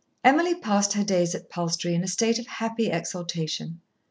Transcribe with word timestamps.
Emily 0.23 0.55
passed 0.55 0.93
her 0.93 1.03
days 1.03 1.35
at 1.35 1.47
Palstrey 1.47 1.93
in 1.93 2.03
a 2.03 2.07
state 2.07 2.39
of 2.39 2.47
happy 2.47 2.89
exaltation. 2.89 3.81